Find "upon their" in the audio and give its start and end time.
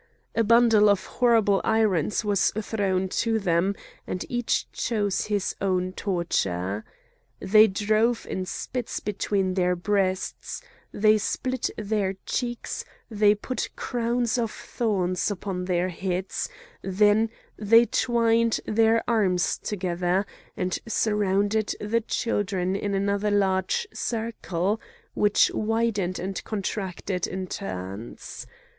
15.29-15.89